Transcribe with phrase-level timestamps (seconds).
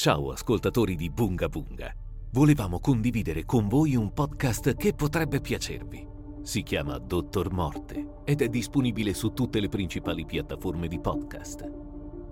[0.00, 1.94] Ciao ascoltatori di Bunga Bunga.
[2.30, 6.08] Volevamo condividere con voi un podcast che potrebbe piacervi.
[6.40, 11.70] Si chiama Dottor Morte ed è disponibile su tutte le principali piattaforme di podcast.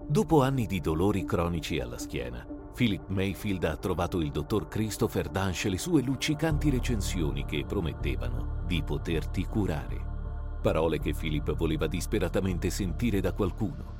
[0.08, 2.42] Dopo anni di dolori cronici alla schiena,
[2.74, 8.82] Philip Mayfield ha trovato il dottor Christopher Dunsh le sue luccicanti recensioni che promettevano di
[8.82, 10.00] poterti curare.
[10.62, 13.96] Parole che Philip voleva disperatamente sentire da qualcuno.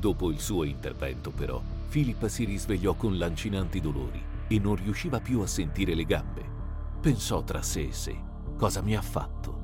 [0.00, 5.40] Dopo il suo intervento, però, Philip si risvegliò con lancinanti dolori e non riusciva più
[5.40, 6.42] a sentire le gambe.
[7.00, 8.18] Pensò tra sé e sé,
[8.56, 9.62] cosa mi ha fatto?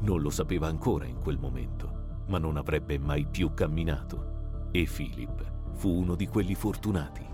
[0.00, 4.68] Non lo sapeva ancora in quel momento, ma non avrebbe mai più camminato.
[4.70, 7.24] E Philip fu uno di quelli fortunati.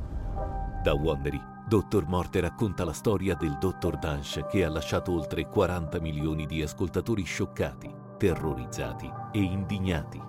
[0.82, 6.00] Da Wondery, Dottor Morte racconta la storia del Dottor Dunsh che ha lasciato oltre 40
[6.00, 10.20] milioni di ascoltatori scioccati, terrorizzati e indignati.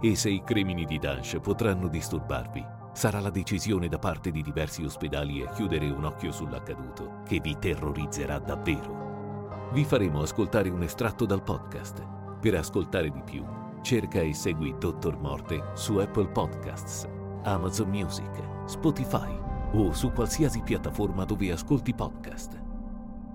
[0.00, 4.84] E se i crimini di Dunsh potranno disturbarvi, sarà la decisione da parte di diversi
[4.84, 9.70] ospedali a chiudere un occhio sull'accaduto che vi terrorizzerà davvero.
[9.72, 12.06] Vi faremo ascoltare un estratto dal podcast.
[12.40, 13.44] Per ascoltare di più,
[13.82, 17.08] cerca e segui Dottor Morte su Apple Podcasts,
[17.44, 19.38] Amazon Music, Spotify
[19.72, 22.60] o su qualsiasi piattaforma dove ascolti podcast.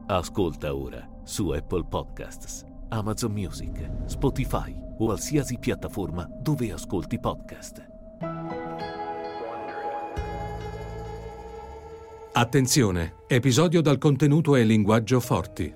[0.05, 7.96] Ascolta ora su Apple Podcasts, Amazon Music, Spotify o qualsiasi piattaforma dove ascolti podcast.
[12.37, 15.73] Attenzione, episodio dal contenuto e linguaggio forti.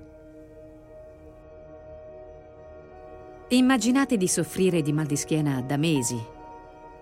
[3.48, 6.16] Immaginate di soffrire di mal di schiena da mesi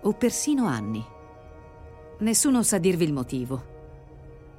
[0.01, 1.05] o persino anni.
[2.21, 3.63] Nessuno sa dirvi il motivo.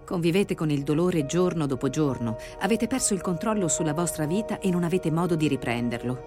[0.04, 4.70] Convivete con il dolore giorno dopo giorno, avete perso il controllo sulla vostra vita e
[4.70, 6.22] non avete modo di riprenderlo.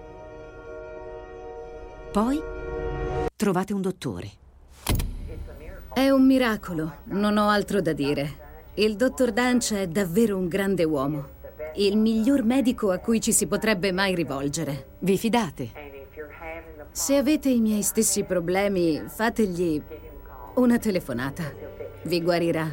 [2.12, 2.42] Poi
[3.38, 4.32] trovate un dottore.
[5.94, 8.44] È un miracolo, non ho altro da dire.
[8.78, 11.30] Il dottor Dunch è davvero un grande uomo.
[11.76, 14.98] Il miglior medico a cui ci si potrebbe mai rivolgere.
[15.00, 15.72] Vi fidate?
[16.92, 19.82] Se avete i miei stessi problemi, fategli
[20.56, 21.54] una telefonata.
[22.04, 22.68] Vi guarirà.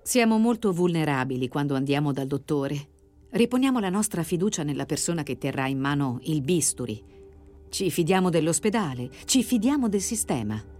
[0.00, 2.88] Siamo molto vulnerabili quando andiamo dal dottore.
[3.28, 7.04] Riponiamo la nostra fiducia nella persona che terrà in mano il bisturi.
[7.68, 10.71] Ci fidiamo dell'ospedale, ci fidiamo del sistema.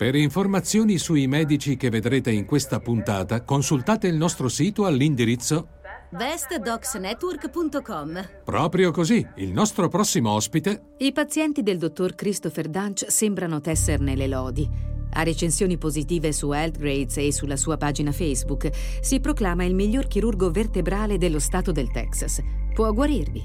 [0.00, 5.68] Per informazioni sui medici che vedrete in questa puntata, consultate il nostro sito all'indirizzo
[6.08, 8.28] bestdocsnetwork.com.
[8.42, 14.26] Proprio così, il nostro prossimo ospite I pazienti del dottor Christopher Dunch sembrano tesserne le
[14.26, 14.66] lodi.
[15.10, 18.70] Ha recensioni positive su Healthgrades e sulla sua pagina Facebook.
[19.02, 22.40] Si proclama il miglior chirurgo vertebrale dello stato del Texas.
[22.72, 23.44] Può guarirvi.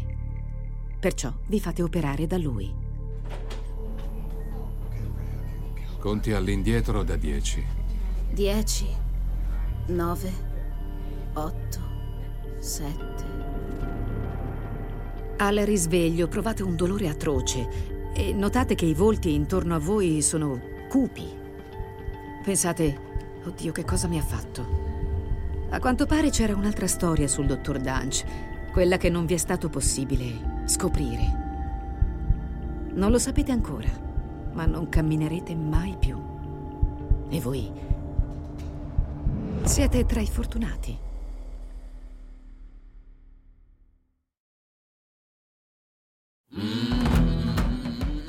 [1.01, 2.84] Perciò vi fate operare da lui.
[6.05, 7.65] Conti all'indietro da 10.
[8.31, 8.85] 10,
[9.87, 10.31] 9,
[11.33, 11.55] 8,
[12.59, 13.25] 7.
[15.37, 20.61] Al risveglio provate un dolore atroce e notate che i volti intorno a voi sono
[20.89, 21.27] cupi.
[22.43, 22.99] Pensate,
[23.43, 24.63] oddio, che cosa mi ha fatto?
[25.71, 28.23] A quanto pare c'era un'altra storia sul dottor Dunch,
[28.71, 31.43] quella che non vi è stato possibile scoprire.
[32.93, 34.04] Non lo sapete ancora,
[34.55, 36.17] ma non camminerete mai più.
[37.29, 37.71] E voi
[39.63, 40.97] siete tra i fortunati.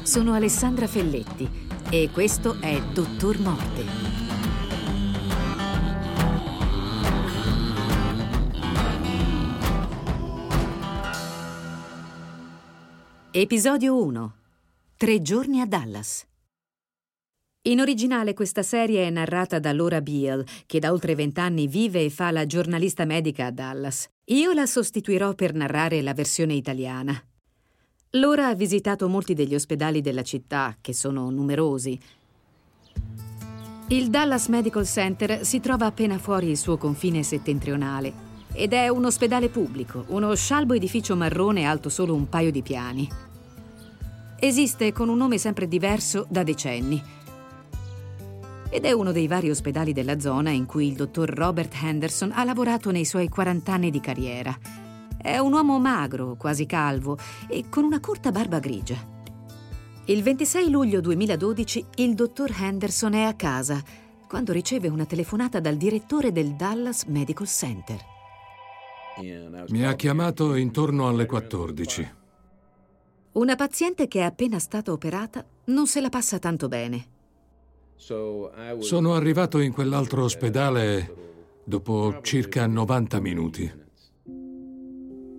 [0.02, 1.48] Sono Alessandra Felletti
[1.90, 3.84] e questo è Dottor Morte.
[13.30, 14.35] Episodio 1.
[14.98, 16.24] Tre giorni a Dallas.
[17.68, 22.08] In originale questa serie è narrata da Laura Beale, che da oltre vent'anni vive e
[22.08, 24.08] fa la giornalista medica a Dallas.
[24.30, 27.14] Io la sostituirò per narrare la versione italiana.
[28.12, 32.00] Laura ha visitato molti degli ospedali della città, che sono numerosi.
[33.88, 38.14] Il Dallas Medical Center si trova appena fuori il suo confine settentrionale
[38.54, 43.25] ed è un ospedale pubblico, uno scialbo edificio marrone alto solo un paio di piani.
[44.38, 47.02] Esiste con un nome sempre diverso da decenni.
[48.68, 52.44] Ed è uno dei vari ospedali della zona in cui il dottor Robert Henderson ha
[52.44, 54.54] lavorato nei suoi 40 anni di carriera.
[55.16, 57.16] È un uomo magro, quasi calvo,
[57.48, 58.96] e con una corta barba grigia.
[60.04, 63.82] Il 26 luglio 2012 il dottor Henderson è a casa
[64.28, 67.98] quando riceve una telefonata dal direttore del Dallas Medical Center.
[69.68, 72.15] Mi ha chiamato intorno alle 14.
[73.36, 77.06] Una paziente che è appena stata operata non se la passa tanto bene.
[78.78, 81.14] Sono arrivato in quell'altro ospedale
[81.62, 83.84] dopo circa 90 minuti.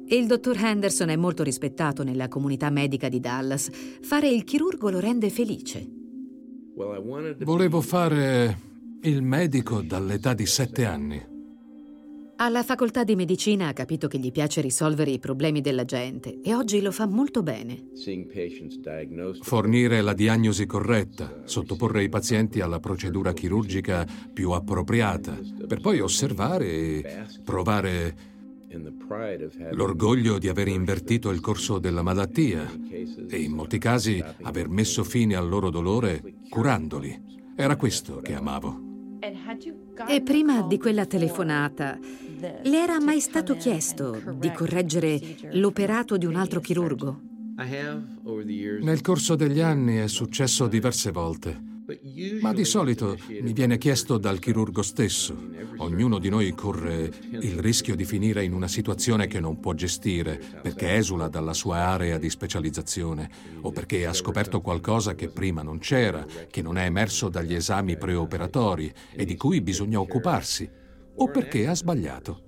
[0.09, 3.69] Il dottor Henderson è molto rispettato nella comunità medica di Dallas.
[4.01, 5.89] Fare il chirurgo lo rende felice.
[6.75, 8.59] Volevo fare
[9.01, 11.36] il medico dall'età di sette anni.
[12.39, 16.53] Alla facoltà di medicina ha capito che gli piace risolvere i problemi della gente e
[16.53, 17.89] oggi lo fa molto bene.
[19.41, 25.35] Fornire la diagnosi corretta, sottoporre i pazienti alla procedura chirurgica più appropriata,
[25.67, 28.15] per poi osservare e provare
[29.71, 32.69] l'orgoglio di aver invertito il corso della malattia
[33.29, 37.19] e in molti casi aver messo fine al loro dolore curandoli.
[37.55, 38.85] Era questo che amavo.
[40.07, 41.97] E prima di quella telefonata,
[42.39, 45.19] le era mai stato chiesto di correggere
[45.53, 47.21] l'operato di un altro chirurgo?
[48.81, 51.65] Nel corso degli anni è successo diverse volte.
[52.41, 55.35] Ma di solito mi viene chiesto dal chirurgo stesso.
[55.77, 60.39] Ognuno di noi corre il rischio di finire in una situazione che non può gestire
[60.61, 63.29] perché esula dalla sua area di specializzazione
[63.61, 67.97] o perché ha scoperto qualcosa che prima non c'era, che non è emerso dagli esami
[67.97, 70.69] preoperatori e di cui bisogna occuparsi,
[71.17, 72.45] o perché ha sbagliato.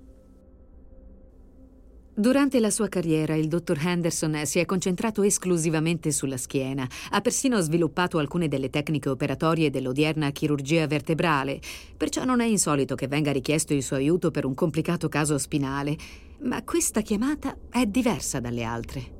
[2.20, 6.86] Durante la sua carriera il dottor Henderson si è concentrato esclusivamente sulla schiena.
[7.12, 11.60] Ha persino sviluppato alcune delle tecniche operatorie dell'odierna chirurgia vertebrale,
[11.96, 15.96] perciò non è insolito che venga richiesto il suo aiuto per un complicato caso spinale.
[16.42, 19.18] Ma questa chiamata è diversa dalle altre.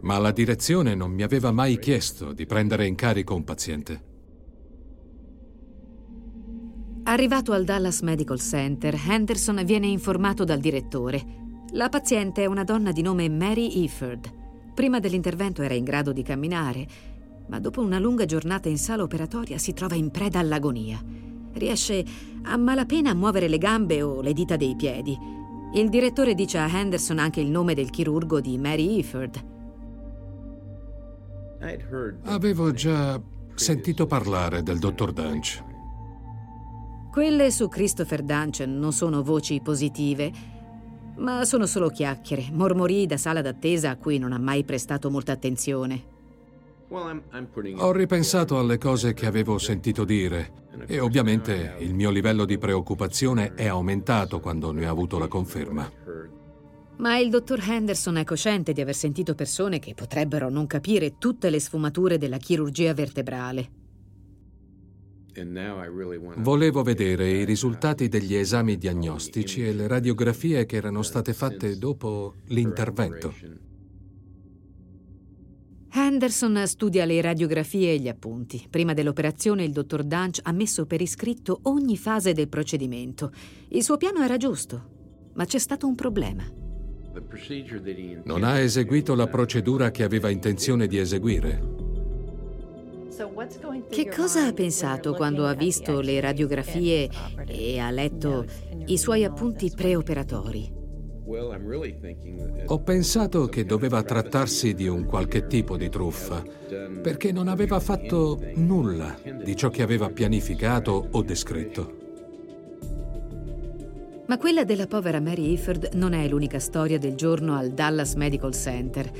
[0.00, 4.11] Ma la direzione non mi aveva mai chiesto di prendere in carico un paziente.
[7.12, 11.22] Arrivato al Dallas Medical Center, Henderson viene informato dal direttore.
[11.72, 14.32] La paziente è una donna di nome Mary Efford.
[14.72, 16.86] Prima dell'intervento era in grado di camminare,
[17.48, 20.98] ma dopo una lunga giornata in sala operatoria si trova in preda all'agonia.
[21.52, 22.02] Riesce
[22.44, 25.14] a malapena a muovere le gambe o le dita dei piedi.
[25.74, 29.44] Il direttore dice a Henderson anche il nome del chirurgo di Mary Efford.
[32.22, 33.20] Avevo già
[33.54, 35.62] sentito parlare del dottor Dunch.
[37.12, 40.32] Quelle su Christopher Dungeon non sono voci positive,
[41.16, 45.32] ma sono solo chiacchiere, mormorii da sala d'attesa a cui non ha mai prestato molta
[45.32, 46.02] attenzione.
[46.88, 50.52] Ho ripensato alle cose che avevo sentito dire
[50.86, 55.92] e ovviamente il mio livello di preoccupazione è aumentato quando ne ho avuto la conferma.
[56.96, 61.50] Ma il dottor Henderson è cosciente di aver sentito persone che potrebbero non capire tutte
[61.50, 63.81] le sfumature della chirurgia vertebrale.
[66.36, 72.34] Volevo vedere i risultati degli esami diagnostici e le radiografie che erano state fatte dopo
[72.48, 73.32] l'intervento.
[75.94, 78.66] Henderson studia le radiografie e gli appunti.
[78.68, 83.30] Prima dell'operazione il dottor Dunch ha messo per iscritto ogni fase del procedimento.
[83.68, 86.44] Il suo piano era giusto, ma c'è stato un problema.
[88.24, 91.81] Non ha eseguito la procedura che aveva intenzione di eseguire.
[93.90, 97.10] Che cosa ha pensato quando ha visto le radiografie
[97.46, 98.46] e ha letto
[98.86, 100.72] i suoi appunti preoperatori?
[102.66, 106.42] Ho pensato che doveva trattarsi di un qualche tipo di truffa,
[107.02, 112.00] perché non aveva fatto nulla di ciò che aveva pianificato o descritto.
[114.26, 118.54] Ma quella della povera Mary Ifford non è l'unica storia del giorno al Dallas Medical
[118.54, 119.10] Center.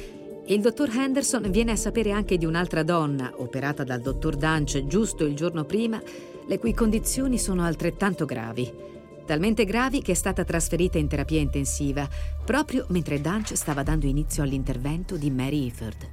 [0.46, 5.24] Il dottor Henderson viene a sapere anche di un'altra donna, operata dal dottor Dunch giusto
[5.24, 6.02] il giorno prima,
[6.48, 8.68] le cui condizioni sono altrettanto gravi.
[9.24, 12.08] Talmente gravi che è stata trasferita in terapia intensiva,
[12.44, 16.10] proprio mentre Dunch stava dando inizio all'intervento di Mary Ifford.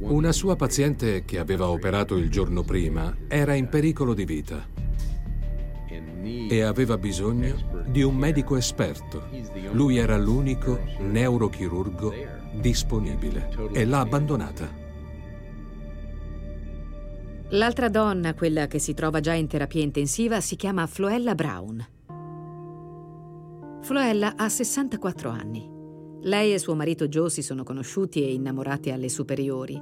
[0.00, 4.81] Una sua paziente che aveva operato il giorno prima era in pericolo di vita
[6.48, 9.28] e aveva bisogno di un medico esperto.
[9.72, 12.12] Lui era l'unico neurochirurgo
[12.54, 14.80] disponibile e l'ha abbandonata.
[17.50, 21.86] L'altra donna, quella che si trova già in terapia intensiva, si chiama Floella Brown.
[23.82, 25.68] Floella ha 64 anni.
[26.22, 29.78] Lei e suo marito Joe si sono conosciuti e innamorati alle superiori.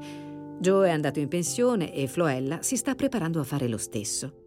[0.59, 4.40] Joe è andato in pensione e Floella si sta preparando a fare lo stesso.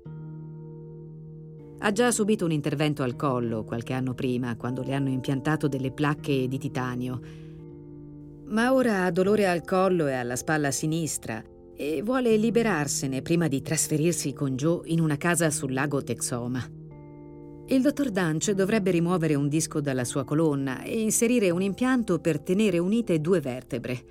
[1.83, 5.91] Ha già subito un intervento al collo qualche anno prima, quando le hanno impiantato delle
[5.91, 7.19] placche di titanio.
[8.45, 11.43] Ma ora ha dolore al collo e alla spalla sinistra
[11.75, 16.65] e vuole liberarsene prima di trasferirsi con Joe in una casa sul lago Texoma.
[17.65, 22.39] Il dottor Dunch dovrebbe rimuovere un disco dalla sua colonna e inserire un impianto per
[22.39, 24.05] tenere unite due vertebre.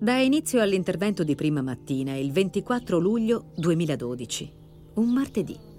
[0.00, 4.52] Dà inizio all'intervento di prima mattina, il 24 luglio 2012,
[4.94, 5.69] un martedì.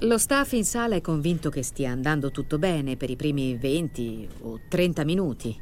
[0.00, 4.28] Lo staff in sala è convinto che stia andando tutto bene per i primi 20
[4.42, 5.58] o 30 minuti.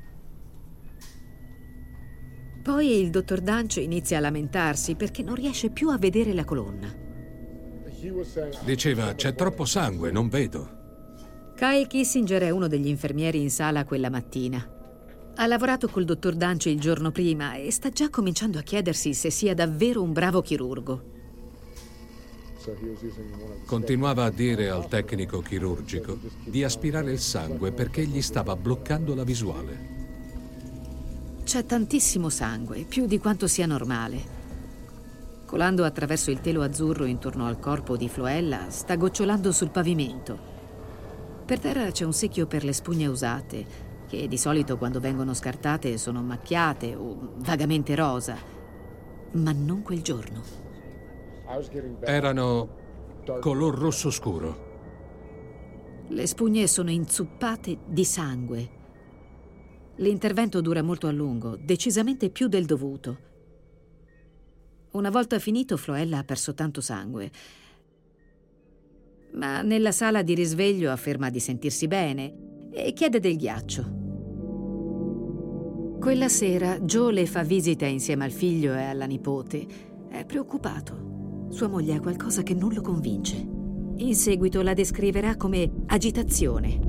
[2.61, 6.93] Poi il dottor Dunch inizia a lamentarsi perché non riesce più a vedere la colonna.
[8.65, 10.83] Diceva, c'è troppo sangue, non vedo.
[11.55, 14.69] Kyle Kissinger è uno degli infermieri in sala quella mattina.
[15.37, 19.31] Ha lavorato col dottor Dunch il giorno prima e sta già cominciando a chiedersi se
[19.31, 21.13] sia davvero un bravo chirurgo.
[23.67, 29.25] Continuava a dire al tecnico chirurgico di aspirare il sangue perché gli stava bloccando la
[29.25, 29.93] visuale.
[31.45, 34.33] C'è tantissimo sangue, più di quanto sia normale.
[35.45, 40.53] Colando attraverso il telo azzurro intorno al corpo di Floella, sta gocciolando sul pavimento.
[41.45, 43.67] Per terra c'è un secchio per le spugne usate,
[44.09, 48.37] che di solito quando vengono scartate sono macchiate o vagamente rosa.
[49.33, 50.73] Ma non quel giorno.
[52.01, 52.69] Erano
[53.41, 54.73] color rosso scuro.
[56.09, 58.83] Le spugne sono inzuppate di sangue
[59.99, 63.33] L'intervento dura molto a lungo, decisamente più del dovuto.
[64.93, 67.31] Una volta finito, Floella ha perso tanto sangue.
[69.35, 74.03] Ma nella sala di risveglio afferma di sentirsi bene e chiede del ghiaccio.
[76.01, 79.67] Quella sera Joe le fa visita insieme al figlio e alla nipote.
[80.09, 81.14] È preoccupato.
[81.55, 83.37] Sua moglie ha qualcosa che non lo convince.
[83.37, 86.81] In seguito la descriverà come agitazione,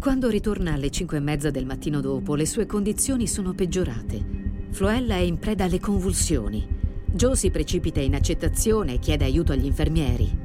[0.00, 4.24] quando ritorna alle cinque e mezza del mattino dopo, le sue condizioni sono peggiorate.
[4.70, 6.66] Floella è in preda alle convulsioni.
[7.12, 10.38] Joe si precipita in accettazione e chiede aiuto agli infermieri.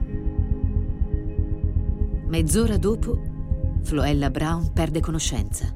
[2.27, 3.21] Mezz'ora dopo,
[3.83, 5.71] Floella Brown perde conoscenza.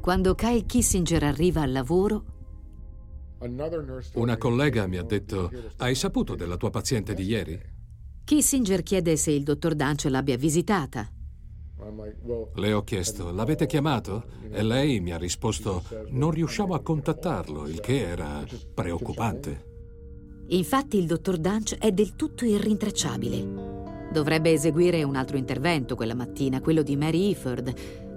[0.00, 2.24] Quando Kyle Kissinger arriva al lavoro,
[4.14, 7.58] una collega mi ha detto, hai saputo della tua paziente di ieri?
[8.24, 11.10] Kissinger chiede se il dottor Dunch l'abbia visitata.
[12.54, 14.24] Le ho chiesto, l'avete chiamato?
[14.50, 18.44] E lei mi ha risposto, non riusciamo a contattarlo, il che era
[18.74, 19.68] preoccupante.
[20.48, 24.08] Infatti il dottor Dunch è del tutto irrintracciabile.
[24.12, 27.72] Dovrebbe eseguire un altro intervento quella mattina, quello di Mary Iford.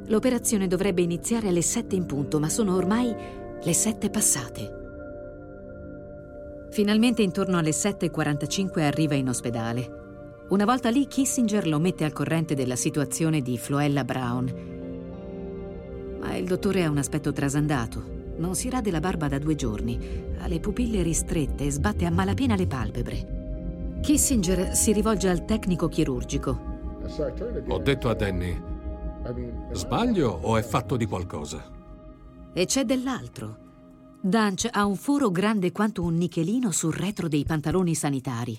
[0.07, 3.15] L'operazione dovrebbe iniziare alle sette in punto, ma sono ormai
[3.63, 4.82] le sette passate.
[6.73, 10.45] Finalmente intorno alle 7.45 arriva in ospedale.
[10.49, 14.51] Una volta lì Kissinger lo mette al corrente della situazione di Floella Brown.
[16.19, 18.03] Ma il dottore ha un aspetto trasandato.
[18.37, 19.99] Non si rade la barba da due giorni,
[20.39, 23.99] ha le pupille ristrette e sbatte a malapena le palpebre.
[24.01, 26.59] Kissinger si rivolge al tecnico chirurgico.
[27.67, 28.59] Ho detto a Danny,
[29.73, 31.63] sbaglio o è fatto di qualcosa?
[32.51, 33.62] E c'è dell'altro.
[34.25, 38.57] Dunch ha un foro grande quanto un nichelino sul retro dei pantaloni sanitari.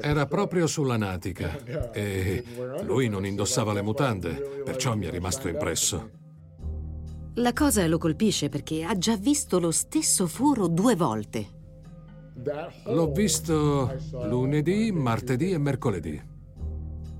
[0.00, 2.44] Era proprio sulla natica e
[2.84, 6.10] lui non indossava le mutande, perciò mi è rimasto impresso.
[7.34, 11.48] La cosa lo colpisce perché ha già visto lo stesso foro due volte.
[12.84, 16.22] L'ho visto lunedì, martedì e mercoledì.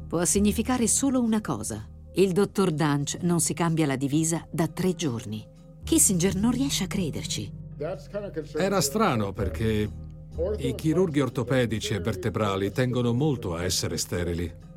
[0.06, 1.88] Può significare solo una cosa.
[2.14, 5.50] Il dottor Dunch non si cambia la divisa da tre giorni.
[5.84, 7.50] Kissinger non riesce a crederci.
[8.56, 9.90] Era strano perché
[10.58, 14.70] i chirurghi ortopedici e vertebrali tengono molto a essere sterili.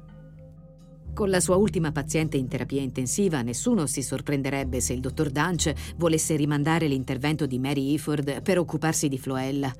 [1.13, 5.71] Con la sua ultima paziente in terapia intensiva, nessuno si sorprenderebbe se il dottor Dunch
[5.95, 9.73] volesse rimandare l'intervento di Mary Iford per occuparsi di Floella.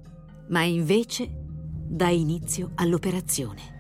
[0.48, 1.30] Ma invece
[1.88, 3.75] dà inizio all'operazione.